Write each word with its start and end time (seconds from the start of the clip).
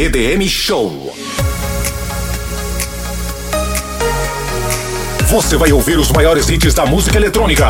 EDM 0.00 0.46
Show. 0.48 1.12
Você 5.26 5.56
vai 5.56 5.72
ouvir 5.72 5.98
os 5.98 6.12
maiores 6.12 6.48
hits 6.48 6.72
da 6.72 6.86
música 6.86 7.16
eletrônica. 7.16 7.66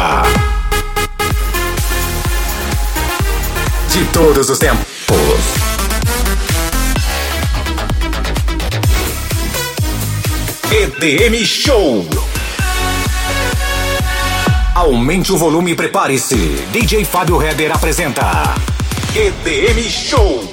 De 3.91 4.05
todos 4.13 4.51
os 4.51 4.59
tempos. 4.59 4.85
EDM 10.71 11.47
Show. 11.47 12.07
Aumente 14.75 15.33
o 15.33 15.39
volume 15.39 15.71
e 15.71 15.75
prepare-se. 15.75 16.37
DJ 16.73 17.07
Fábio 17.07 17.43
Heber 17.43 17.75
apresenta 17.75 18.55
EDM 19.17 19.89
Show. 19.89 20.48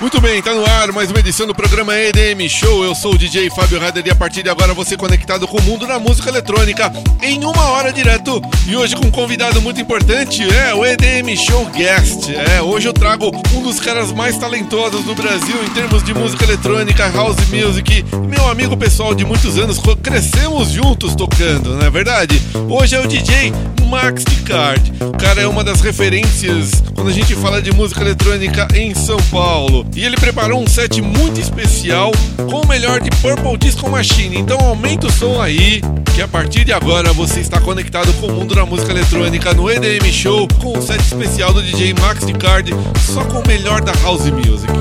Muito 0.00 0.18
bem, 0.18 0.40
tá 0.40 0.54
no 0.54 0.64
ar 0.64 0.90
mais 0.92 1.10
uma 1.10 1.20
edição 1.20 1.46
do 1.46 1.54
programa 1.54 1.94
EDM 1.94 2.48
Show. 2.48 2.82
Eu 2.82 2.94
sou 2.94 3.12
o 3.12 3.18
DJ 3.18 3.50
Fábio 3.50 3.78
Rader 3.78 4.02
e 4.06 4.10
a 4.10 4.14
partir 4.14 4.42
de 4.42 4.48
agora 4.48 4.72
você 4.72 4.96
conectado 4.96 5.46
com 5.46 5.58
o 5.58 5.62
mundo 5.62 5.86
da 5.86 5.98
música 5.98 6.30
eletrônica 6.30 6.90
em 7.20 7.44
uma 7.44 7.68
hora 7.68 7.92
direto. 7.92 8.40
E 8.66 8.74
hoje 8.74 8.96
com 8.96 9.08
um 9.08 9.10
convidado 9.10 9.60
muito 9.60 9.78
importante, 9.78 10.42
é 10.42 10.74
o 10.74 10.86
EDM 10.86 11.36
Show 11.36 11.66
Guest. 11.66 12.30
É, 12.30 12.62
hoje 12.62 12.88
eu 12.88 12.94
trago 12.94 13.30
um 13.54 13.62
dos 13.62 13.78
caras 13.78 14.10
mais 14.10 14.38
talentosos 14.38 15.04
do 15.04 15.14
Brasil 15.14 15.62
em 15.62 15.68
termos 15.68 16.02
de 16.02 16.14
música 16.14 16.44
eletrônica, 16.44 17.06
house 17.10 17.36
music. 17.50 18.02
Meu 18.26 18.48
amigo 18.48 18.78
pessoal 18.78 19.14
de 19.14 19.26
muitos 19.26 19.58
anos, 19.58 19.78
crescemos 20.02 20.70
juntos 20.70 21.14
tocando, 21.14 21.76
não 21.76 21.86
é 21.86 21.90
verdade? 21.90 22.40
Hoje 22.70 22.96
é 22.96 23.00
o 23.00 23.06
DJ 23.06 23.52
Max 23.90 24.24
Card. 24.46 24.92
O 25.00 25.18
cara 25.18 25.42
é 25.42 25.46
uma 25.48 25.64
das 25.64 25.80
referências 25.80 26.82
quando 26.94 27.08
a 27.08 27.12
gente 27.12 27.34
fala 27.34 27.60
de 27.60 27.72
música 27.72 28.00
eletrônica 28.00 28.68
em 28.74 28.94
São 28.94 29.18
Paulo. 29.32 29.84
E 29.94 30.04
ele 30.04 30.16
preparou 30.16 30.62
um 30.62 30.66
set 30.66 31.02
muito 31.02 31.40
especial 31.40 32.12
com 32.36 32.60
o 32.60 32.66
melhor 32.66 33.00
de 33.00 33.10
Purple 33.20 33.56
Disco 33.58 33.88
Machine. 33.90 34.38
Então 34.38 34.58
aumenta 34.60 35.06
o 35.06 35.12
som 35.12 35.40
aí, 35.40 35.82
que 36.14 36.22
a 36.22 36.28
partir 36.28 36.64
de 36.64 36.72
agora 36.72 37.12
você 37.12 37.40
está 37.40 37.60
conectado 37.60 38.12
com 38.14 38.28
o 38.28 38.32
mundo 38.32 38.54
da 38.54 38.64
música 38.64 38.92
eletrônica 38.92 39.52
no 39.52 39.70
EDM 39.70 40.10
Show 40.12 40.46
com 40.60 40.78
um 40.78 40.82
set 40.82 41.00
especial 41.00 41.52
do 41.52 41.62
DJ 41.62 41.94
Max 41.94 42.24
Card, 42.38 42.72
só 43.12 43.24
com 43.24 43.40
o 43.40 43.46
melhor 43.46 43.80
da 43.80 43.92
house 44.02 44.30
music. 44.30 44.72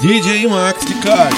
DJ 0.00 0.46
Max 0.48 0.84
Card. 1.02 1.36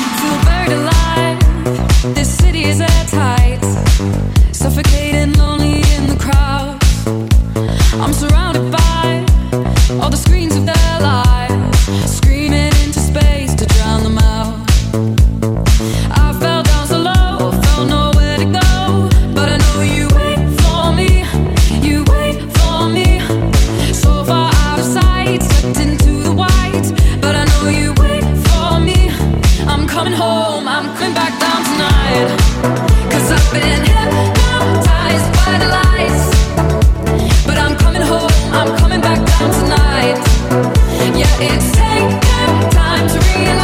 Surrounded 8.13 8.71
by 8.71 9.27
all 10.01 10.09
the 10.09 10.17
screens 10.17 10.55
of 10.57 10.65
it's 41.47 41.73
taken 41.73 42.71
time 42.71 43.09
to 43.09 43.39
realize. 43.39 43.64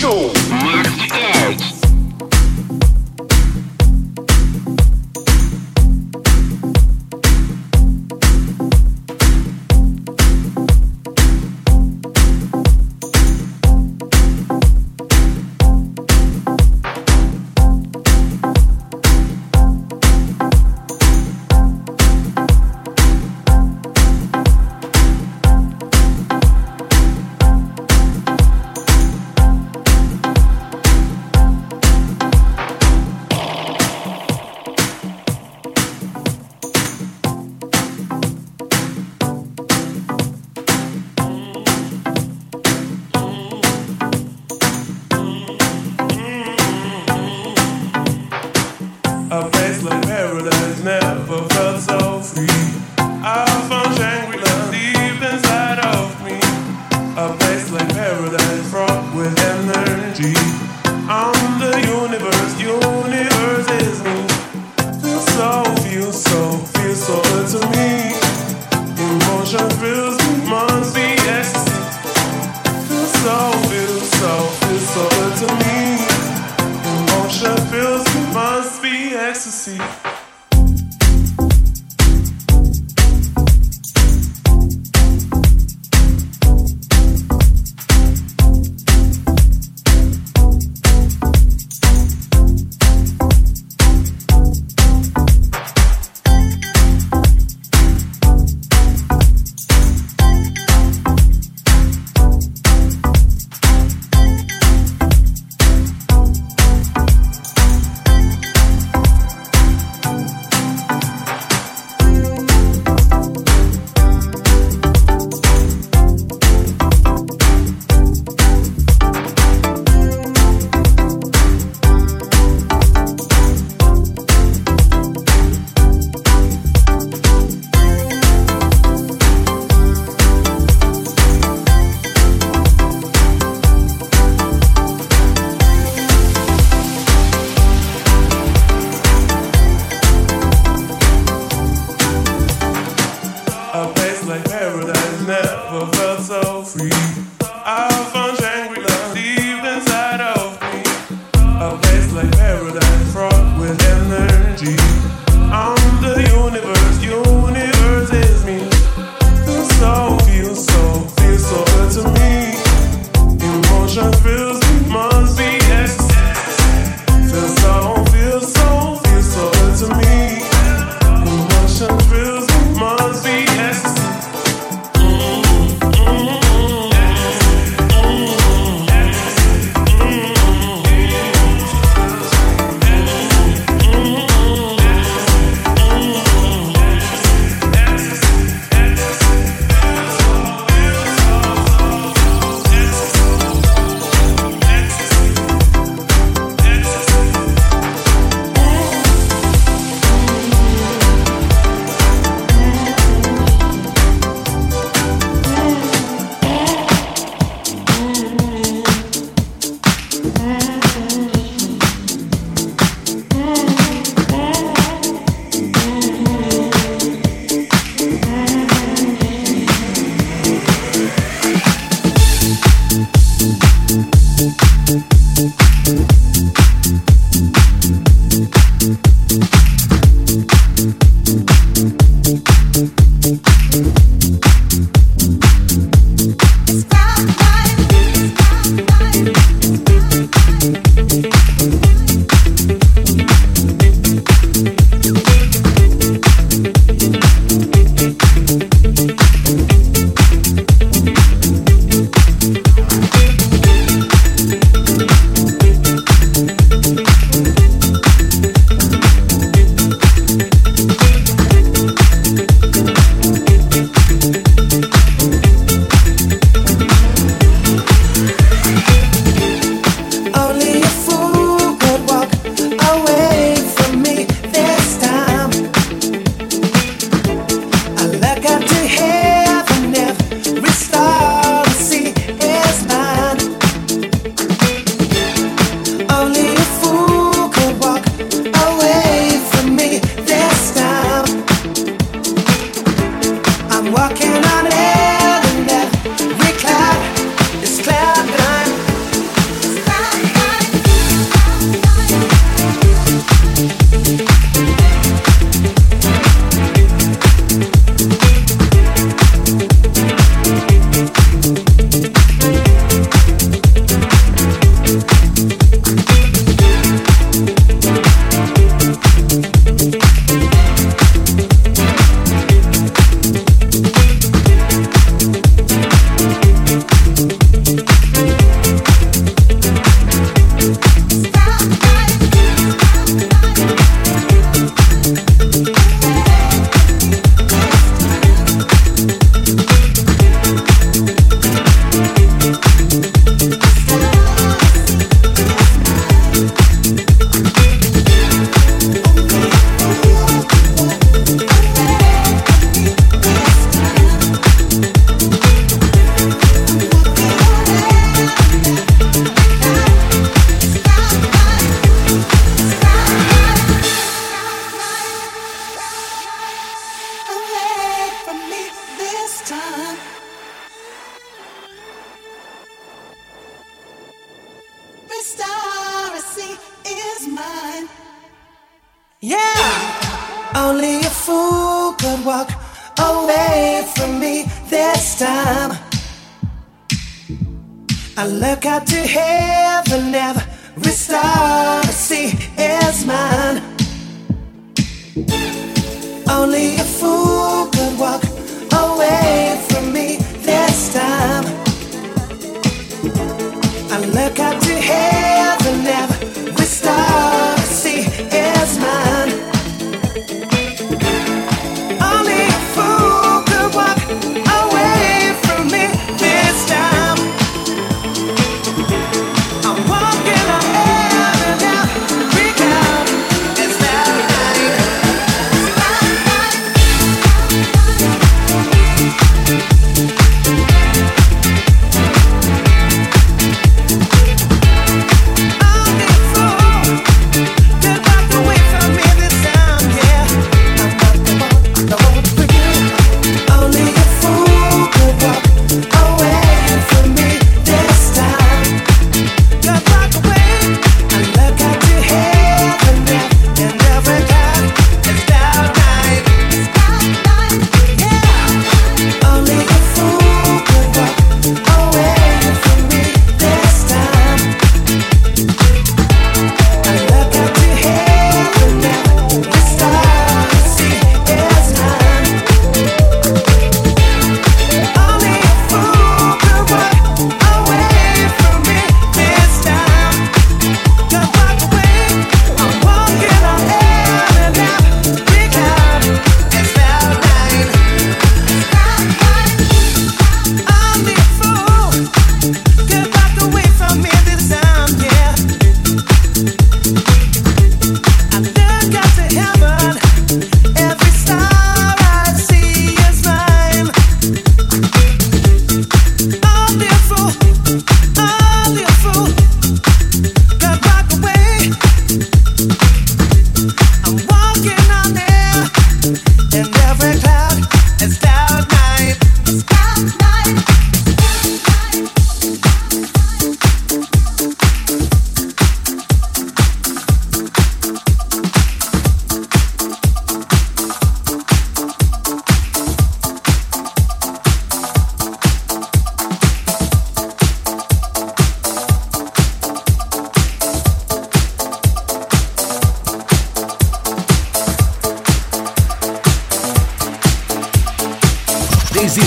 show. 0.00 0.39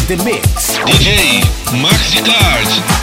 One, 0.07 1.91
two, 2.11 2.23
one, 2.23 2.65
two. 2.65 3.02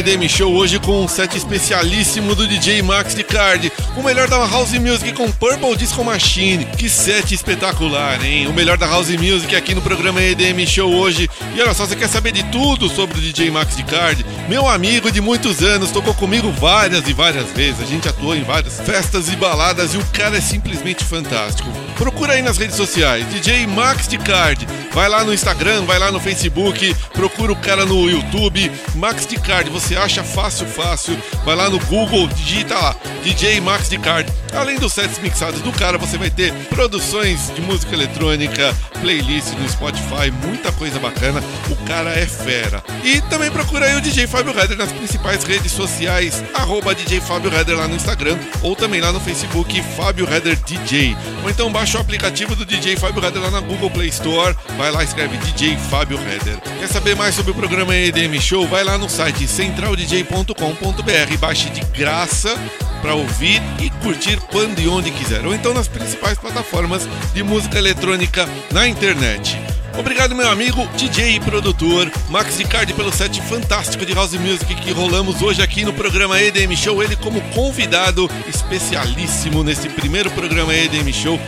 EDM 0.00 0.26
Show 0.30 0.54
hoje 0.54 0.78
com 0.78 1.04
um 1.04 1.06
set 1.06 1.36
especialíssimo 1.36 2.34
do 2.34 2.46
DJ 2.46 2.80
Max 2.80 3.14
Card. 3.28 3.70
O 3.98 4.02
melhor 4.02 4.28
da 4.28 4.38
House 4.46 4.72
Music 4.72 5.12
com 5.12 5.30
Purple 5.30 5.76
Disco 5.76 6.02
Machine. 6.02 6.64
Que 6.64 6.88
set 6.88 7.34
espetacular, 7.34 8.24
hein? 8.24 8.46
O 8.46 8.52
melhor 8.54 8.78
da 8.78 8.86
House 8.86 9.10
Music 9.10 9.54
aqui 9.54 9.74
no 9.74 9.82
programa 9.82 10.22
EDM 10.22 10.66
Show 10.66 10.90
hoje. 10.90 11.28
E 11.54 11.60
olha 11.60 11.74
só, 11.74 11.84
você 11.84 11.94
quer 11.94 12.08
saber 12.08 12.32
de 12.32 12.42
tudo 12.44 12.88
sobre 12.88 13.18
o 13.18 13.20
DJ 13.20 13.50
Max 13.50 13.76
Card? 13.86 14.24
Meu 14.48 14.66
amigo 14.66 15.12
de 15.12 15.20
muitos 15.20 15.62
anos, 15.62 15.90
tocou 15.90 16.14
comigo 16.14 16.50
várias 16.52 17.06
e 17.06 17.12
várias 17.12 17.50
vezes. 17.52 17.82
A 17.82 17.86
gente 17.86 18.08
atuou 18.08 18.34
em 18.34 18.42
várias 18.42 18.80
festas 18.80 19.28
e 19.28 19.36
baladas 19.36 19.92
e 19.92 19.98
o 19.98 20.06
cara 20.14 20.38
é 20.38 20.40
simplesmente 20.40 21.04
fantástico. 21.04 21.68
Procura 22.00 22.32
aí 22.32 22.40
nas 22.40 22.56
redes 22.56 22.76
sociais, 22.76 23.28
DJ 23.28 23.66
Max 23.66 24.08
de 24.08 24.16
Card. 24.16 24.66
Vai 24.90 25.06
lá 25.06 25.22
no 25.22 25.34
Instagram, 25.34 25.84
vai 25.84 25.98
lá 25.98 26.10
no 26.10 26.18
Facebook, 26.18 26.96
procura 27.12 27.52
o 27.52 27.56
cara 27.56 27.84
no 27.84 28.08
YouTube, 28.08 28.72
Max 28.94 29.26
de 29.26 29.36
Card, 29.36 29.68
você 29.68 29.94
acha 29.96 30.24
fácil, 30.24 30.66
fácil. 30.66 31.16
Vai 31.44 31.54
lá 31.54 31.68
no 31.68 31.78
Google, 31.80 32.26
digita 32.28 32.74
lá, 32.74 32.96
DJ 33.22 33.60
Max 33.60 33.90
de 33.90 33.98
Card. 33.98 34.32
Além 34.54 34.78
dos 34.78 34.94
sets 34.94 35.18
mixados 35.18 35.60
do 35.60 35.70
cara, 35.72 35.98
você 35.98 36.16
vai 36.16 36.30
ter 36.30 36.52
produções 36.70 37.52
de 37.54 37.60
música 37.60 37.94
eletrônica, 37.94 38.74
playlist 39.00 39.52
no 39.52 39.68
Spotify, 39.68 40.30
muita 40.44 40.72
coisa 40.72 40.98
bacana. 40.98 41.42
O 41.68 41.76
cara 41.84 42.10
é 42.10 42.26
fera. 42.26 42.82
E 43.04 43.20
também 43.22 43.50
procura 43.50 43.86
aí 43.86 43.96
o 43.96 44.00
DJ 44.00 44.26
Fábio 44.26 44.54
Reder 44.54 44.76
nas 44.76 44.90
principais 44.90 45.44
redes 45.44 45.70
sociais, 45.70 46.42
arroba 46.54 46.94
DJ 46.94 47.20
Fábio 47.20 47.50
Reder 47.50 47.76
lá 47.76 47.86
no 47.86 47.94
Instagram, 47.94 48.38
ou 48.62 48.74
também 48.74 49.00
lá 49.00 49.12
no 49.12 49.20
Facebook, 49.20 49.80
Fábio 49.96 50.24
Reder 50.24 50.56
DJ. 50.64 51.16
Ou 51.44 51.50
então 51.50 51.70
baixa 51.70 51.89
o 51.98 52.00
aplicativo 52.00 52.54
do 52.54 52.64
DJ 52.64 52.96
Fábio 52.96 53.20
Reder 53.20 53.42
lá 53.42 53.50
na 53.50 53.60
Google 53.60 53.90
Play 53.90 54.08
Store, 54.08 54.56
vai 54.76 54.90
lá 54.90 55.02
escreve 55.02 55.36
DJ 55.38 55.76
Fábio 55.76 56.18
Reder. 56.18 56.58
Quer 56.78 56.88
saber 56.88 57.16
mais 57.16 57.34
sobre 57.34 57.50
o 57.50 57.54
programa 57.54 57.96
EDM 57.96 58.40
Show? 58.40 58.66
Vai 58.68 58.84
lá 58.84 58.96
no 58.96 59.08
site 59.08 59.48
centraldj.com.br, 59.48 61.36
baixe 61.38 61.70
de 61.70 61.80
graça 61.96 62.54
para 63.02 63.14
ouvir 63.14 63.60
e 63.80 63.90
curtir 64.02 64.38
quando 64.52 64.78
e 64.78 64.88
onde 64.88 65.10
quiser, 65.10 65.44
ou 65.44 65.54
então 65.54 65.74
nas 65.74 65.88
principais 65.88 66.38
plataformas 66.38 67.08
de 67.32 67.42
música 67.42 67.78
eletrônica 67.78 68.48
na 68.72 68.86
internet. 68.86 69.58
Obrigado, 69.98 70.34
meu 70.34 70.48
amigo 70.48 70.86
DJ 70.96 71.36
e 71.36 71.40
produtor 71.40 72.10
Max 72.28 72.56
Ricardi, 72.56 72.94
pelo 72.94 73.12
set 73.12 73.40
fantástico 73.42 74.06
de 74.06 74.12
House 74.14 74.32
Music 74.34 74.74
que 74.74 74.92
rolamos 74.92 75.42
hoje 75.42 75.62
aqui 75.62 75.84
no 75.84 75.92
programa 75.92 76.40
EDM 76.40 76.74
Show. 76.76 77.02
Ele, 77.02 77.16
como 77.16 77.40
convidado 77.50 78.30
especialíssimo 78.48 79.62
nesse 79.62 79.88
primeiro 79.88 80.30
programa 80.30 80.74
EDM 80.74 81.12
Show 81.12 81.38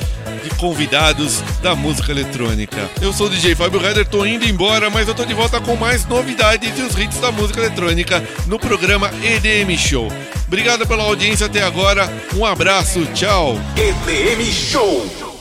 de 0.42 0.50
convidados 0.56 1.40
da 1.62 1.74
música 1.74 2.10
eletrônica. 2.10 2.90
Eu 3.00 3.12
sou 3.12 3.26
o 3.26 3.30
DJ 3.30 3.54
Fábio 3.54 3.80
Reder, 3.80 4.06
tô 4.06 4.26
indo 4.26 4.44
embora, 4.44 4.90
mas 4.90 5.08
eu 5.08 5.14
tô 5.14 5.24
de 5.24 5.34
volta 5.34 5.60
com 5.60 5.76
mais 5.76 6.04
novidades 6.06 6.76
e 6.78 6.82
os 6.82 6.98
hits 6.98 7.20
da 7.20 7.30
música 7.30 7.60
eletrônica 7.60 8.22
no 8.46 8.58
programa 8.58 9.10
EDM 9.22 9.76
Show. 9.78 10.08
Obrigado 10.46 10.86
pela 10.86 11.04
audiência 11.04 11.46
até 11.46 11.62
agora, 11.62 12.12
um 12.36 12.44
abraço, 12.44 13.06
tchau! 13.14 13.58
EDM 13.76 14.44
Show. 14.52 15.31